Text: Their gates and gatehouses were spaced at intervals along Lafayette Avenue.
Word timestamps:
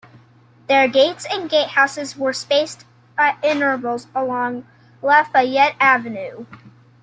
Their 0.65 0.87
gates 0.87 1.27
and 1.31 1.47
gatehouses 1.47 2.17
were 2.17 2.33
spaced 2.33 2.85
at 3.19 3.37
intervals 3.45 4.07
along 4.15 4.65
Lafayette 5.03 5.75
Avenue. 5.79 6.47